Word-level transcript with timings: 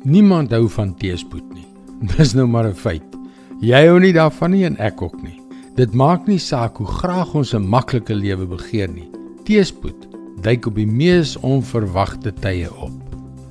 Niemand 0.00 0.48
hou 0.56 0.64
van 0.72 0.94
teespoed 0.96 1.44
nie. 1.52 1.66
Dis 2.16 2.32
nou 2.32 2.46
maar 2.48 2.70
'n 2.70 2.74
feit. 2.74 3.04
Jy 3.60 3.80
hou 3.84 3.98
nie 4.00 4.14
daarvan 4.16 4.50
nie 4.50 4.64
en 4.64 4.78
ek 4.80 5.02
ook 5.02 5.18
nie. 5.22 5.36
Dit 5.76 5.92
maak 5.92 6.24
nie 6.26 6.38
saak 6.38 6.78
hoe 6.80 6.86
graag 6.86 7.34
ons 7.34 7.52
'n 7.54 7.68
maklike 7.68 8.14
lewe 8.14 8.46
begeer 8.46 8.88
nie. 8.88 9.10
Teespoed 9.44 10.08
duik 10.40 10.66
op 10.66 10.74
die 10.74 10.86
mees 10.86 11.36
onverwagte 11.36 12.32
tye 12.32 12.70
op. 12.80 12.96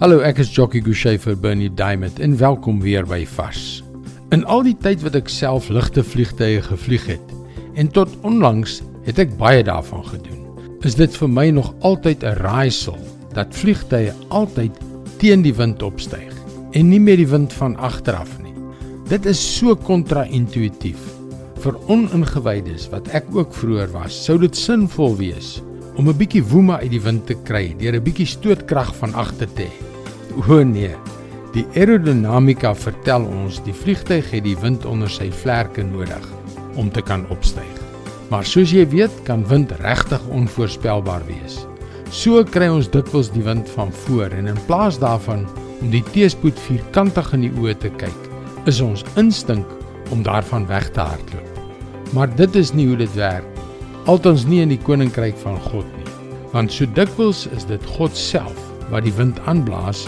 Hallo, 0.00 0.20
ek 0.20 0.38
is 0.38 0.52
Jockey 0.52 0.82
Gouchee 0.82 1.18
vir 1.18 1.36
Bernie 1.36 1.74
Diamond 1.74 2.20
en 2.20 2.36
welkom 2.36 2.80
weer 2.80 3.06
by 3.06 3.24
Vars. 3.24 3.82
In 4.30 4.44
al 4.44 4.62
die 4.62 4.76
tyd 4.76 5.00
wat 5.02 5.14
ek 5.14 5.28
self 5.28 5.70
ligte 5.70 6.04
vliegtye 6.04 6.60
gevlieg 6.60 7.06
het 7.06 7.34
en 7.74 7.88
tot 7.88 8.08
onlangs 8.20 8.82
het 9.04 9.18
ek 9.18 9.38
baie 9.38 9.64
daarvan 9.64 10.04
gedoen. 10.04 10.44
Is 10.84 10.94
dit 10.94 11.16
vir 11.16 11.28
my 11.28 11.50
nog 11.50 11.72
altyd 11.80 12.22
'n 12.22 12.36
raaisel 12.44 12.98
dat 13.32 13.56
vliegtye 13.56 14.12
altyd 14.28 14.76
teen 15.16 15.42
die 15.42 15.54
wind 15.54 15.82
opstyg 15.82 16.33
en 16.74 16.90
nie 16.90 16.98
meer 16.98 17.20
die 17.20 17.30
wind 17.30 17.52
van 17.54 17.76
agteraf 17.78 18.32
nie. 18.42 18.54
Dit 19.06 19.28
is 19.30 19.38
so 19.38 19.76
kontra-intuïtief. 19.78 21.00
Vir 21.62 21.76
oningewydes 21.92 22.88
wat 22.92 23.08
ek 23.14 23.28
ook 23.36 23.54
vroeër 23.54 23.92
was, 23.94 24.16
sou 24.26 24.36
dit 24.42 24.56
sinvol 24.58 25.14
wees 25.20 25.60
om 25.94 26.08
'n 26.08 26.18
bietjie 26.18 26.42
woema 26.42 26.80
uit 26.82 26.90
die 26.90 27.00
wind 27.00 27.26
te 27.26 27.34
kry 27.34 27.74
deur 27.78 27.94
'n 27.94 28.02
bietjie 28.02 28.26
stootkrag 28.26 28.94
van 28.96 29.14
agter 29.14 29.48
te 29.54 29.62
hê. 29.62 29.72
O 30.48 30.62
nee, 30.64 30.96
die 31.52 31.66
aerodinamika 31.76 32.74
vertel 32.74 33.22
ons 33.22 33.62
die 33.62 33.72
vliegtyg 33.72 34.30
het 34.30 34.44
die 34.44 34.58
wind 34.58 34.84
onder 34.84 35.08
sy 35.08 35.30
vlerke 35.30 35.82
nodig 35.82 36.26
om 36.74 36.90
te 36.90 37.02
kan 37.02 37.24
opstyg. 37.30 37.78
Maar 38.30 38.44
soos 38.44 38.72
jy 38.72 38.88
weet, 38.88 39.22
kan 39.24 39.46
wind 39.46 39.70
regtig 39.80 40.20
onvoorspelbaar 40.28 41.22
wees. 41.26 41.66
So 42.10 42.42
kry 42.44 42.68
ons 42.68 42.90
dikwels 42.90 43.30
die 43.30 43.42
wind 43.42 43.68
van 43.68 43.92
voor 43.92 44.30
en 44.30 44.46
in 44.46 44.58
plaas 44.66 44.98
daarvan 44.98 45.46
om 45.84 45.90
die 45.92 46.04
teespoed 46.14 46.56
vierkantig 46.64 47.26
in 47.36 47.42
die 47.44 47.52
oë 47.60 47.74
te 47.82 47.90
kyk, 48.00 48.28
is 48.70 48.80
ons 48.80 49.04
instink 49.20 49.68
om 50.14 50.22
daarvan 50.24 50.64
weg 50.70 50.88
te 50.96 51.04
hardloop. 51.04 51.58
Maar 52.16 52.30
dit 52.38 52.56
is 52.56 52.72
nie 52.72 52.86
hoe 52.88 52.96
dit 52.96 53.20
werk 53.20 53.50
althans 54.08 54.44
nie 54.48 54.60
in 54.60 54.72
die 54.72 54.80
koninkryk 54.84 55.36
van 55.40 55.56
God 55.70 55.86
nie. 55.96 56.10
Want 56.52 56.72
so 56.72 56.88
dikwels 56.96 57.46
is 57.56 57.64
dit 57.68 57.84
God 57.96 58.16
self 58.16 58.58
wat 58.92 59.06
die 59.06 59.14
wind 59.16 59.38
aanblaas 59.48 60.04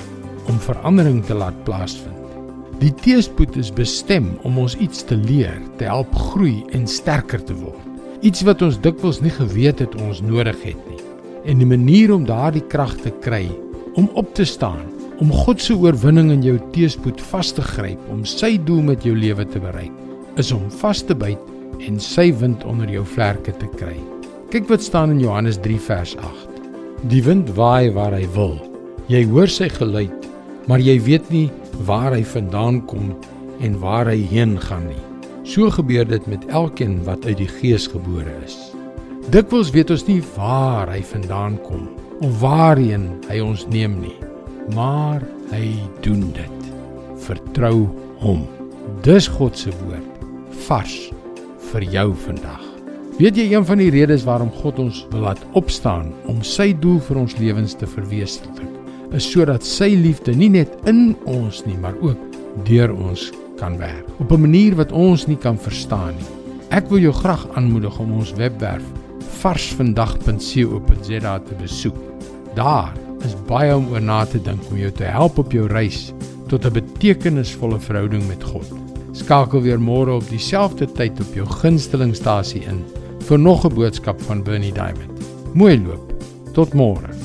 om 0.51 0.61
verandering 0.61 1.23
te 1.25 1.37
laat 1.37 1.57
plaasvind. 1.65 2.13
Die 2.81 2.93
teespoed 2.93 3.57
is 3.57 3.73
bestem 3.73 4.35
om 4.45 4.59
ons 4.61 4.77
iets 4.85 5.01
te 5.09 5.17
leer, 5.17 5.57
te 5.81 5.89
help 5.89 6.13
groei 6.33 6.61
en 6.77 6.85
sterker 6.89 7.41
te 7.41 7.57
word. 7.57 7.81
Iets 8.21 8.45
wat 8.49 8.61
ons 8.65 8.77
dikwels 8.85 9.23
nie 9.25 9.33
geweet 9.33 9.81
het 9.81 9.97
ons 9.97 10.21
nodig 10.25 10.61
het 10.65 10.91
nie. 10.91 11.01
En 11.49 11.61
die 11.61 11.69
manier 11.69 12.13
om 12.13 12.29
daardie 12.29 12.65
krag 12.69 12.99
te 13.01 13.13
kry 13.25 13.47
om 13.97 14.11
op 14.13 14.35
te 14.37 14.45
staan 14.45 14.85
om 15.23 15.33
God 15.33 15.63
se 15.65 15.73
oorwinning 15.73 16.29
in 16.35 16.43
jou 16.45 16.57
teëspoed 16.75 17.23
vas 17.31 17.53
te 17.57 17.63
gryp 17.65 18.01
om 18.13 18.25
sy 18.29 18.57
doel 18.69 18.83
met 18.91 19.05
jou 19.07 19.15
lewe 19.17 19.47
te 19.49 19.61
bereik, 19.63 19.93
is 20.37 20.53
om 20.53 20.67
vas 20.83 21.01
te 21.01 21.17
byt 21.17 21.81
en 21.89 21.97
sy 22.03 22.29
wind 22.37 22.65
onder 22.69 22.91
jou 22.93 23.05
vlerke 23.15 23.55
te 23.57 23.69
kry. 23.79 23.97
Kyk 24.53 24.69
wat 24.69 24.85
staan 24.85 25.15
in 25.15 25.23
Johannes 25.25 25.59
3 25.65 25.79
vers 25.89 26.13
8. 26.21 26.61
Die 27.09 27.23
wind 27.25 27.49
waai 27.57 27.89
waar 27.97 28.13
hy 28.17 28.27
wil. 28.37 28.57
Jy 29.09 29.25
hoor 29.31 29.49
sy 29.53 29.71
geluid, 29.73 30.29
maar 30.69 30.85
jy 30.85 30.99
weet 31.07 31.33
nie 31.33 31.49
waar 31.89 32.13
hy 32.13 32.23
vandaan 32.27 32.83
kom 32.91 33.15
en 33.65 33.81
waar 33.81 34.11
hy 34.11 34.21
heen 34.29 34.57
gaan 34.69 34.85
nie. 34.91 35.03
So 35.49 35.71
gebeur 35.73 36.05
dit 36.09 36.29
met 36.29 36.45
elkeen 36.51 37.01
wat 37.09 37.25
uit 37.25 37.39
die 37.41 37.51
Gees 37.51 37.89
gebore 37.89 38.35
is. 38.45 38.59
Dikwels 39.33 39.73
weet 39.73 39.95
ons 39.95 40.07
nie 40.11 40.21
waar 40.37 40.91
hy 40.93 41.01
vandaan 41.07 41.57
kom 41.65 41.89
of 42.21 42.41
waarheen 42.43 43.15
hy 43.31 43.41
ons 43.45 43.67
neem 43.73 44.01
nie 44.03 44.26
maar 44.75 45.23
hy 45.53 45.75
doen 46.03 46.33
dit. 46.33 46.71
Vertrou 47.27 47.87
hom. 48.23 48.47
Dis 49.03 49.29
God 49.29 49.59
se 49.59 49.71
woord 49.85 50.25
vars 50.67 50.97
vir 51.73 51.83
jou 51.93 52.15
vandag. 52.27 52.63
Weet 53.17 53.39
jy 53.41 53.47
een 53.55 53.65
van 53.65 53.81
die 53.81 53.91
redes 53.91 54.27
waarom 54.27 54.51
God 54.61 54.79
ons 54.83 55.07
wil 55.13 55.23
laat 55.25 55.41
opstaan 55.57 56.13
om 56.29 56.43
sy 56.45 56.73
doel 56.83 57.01
vir 57.07 57.17
ons 57.23 57.37
lewens 57.41 57.75
te 57.79 57.87
verwesenlik, 57.89 58.69
is 59.17 59.25
sodat 59.31 59.65
sy 59.65 59.95
liefde 59.97 60.35
nie 60.37 60.51
net 60.53 60.69
in 60.91 61.17
ons 61.25 61.65
nie, 61.65 61.79
maar 61.81 61.97
ook 62.05 62.19
deur 62.69 62.93
ons 62.93 63.31
kan 63.57 63.79
werk 63.81 64.05
op 64.21 64.33
'n 64.33 64.41
manier 64.41 64.75
wat 64.77 64.93
ons 64.93 65.27
nie 65.27 65.39
kan 65.39 65.59
verstaan 65.59 66.15
nie. 66.17 66.27
Ek 66.71 66.89
wil 66.91 66.99
jou 66.99 67.13
graag 67.13 67.49
aanmoedig 67.55 67.99
om 67.99 68.13
ons 68.13 68.33
webwerf 68.33 68.85
varsvandag.co.za 69.41 71.39
te 71.39 71.55
besoek. 71.55 71.97
Daar 72.55 73.06
is 73.25 73.37
baie 73.47 73.75
om 73.77 73.89
oor 73.93 74.01
na 74.01 74.25
te 74.25 74.39
dink 74.43 74.63
om 74.71 74.77
jou 74.77 74.91
te 74.91 75.05
help 75.05 75.39
op 75.39 75.53
jou 75.53 75.67
reis 75.67 76.13
tot 76.49 76.67
'n 76.67 76.73
betekenisvolle 76.73 77.81
verhouding 77.81 78.27
met 78.29 78.45
God. 78.45 78.69
Skakel 79.13 79.63
weer 79.63 79.81
môre 79.81 80.13
op 80.13 80.29
dieselfde 80.29 80.87
tyd 80.93 81.21
op 81.21 81.35
jou 81.35 81.47
gunstelingstasie 81.47 82.65
in 82.69 82.85
vir 83.29 83.39
nog 83.39 83.65
'n 83.65 83.75
boodskap 83.75 84.21
van 84.23 84.43
Bernie 84.43 84.73
Diamond. 84.73 85.21
Mooi 85.55 85.81
loop. 85.81 86.13
Tot 86.53 86.75
môre. 86.75 87.16